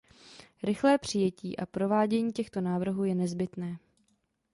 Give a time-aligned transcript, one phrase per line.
[0.63, 3.77] Rychlé přijetí a provádění těchto návrhů je nezbytné.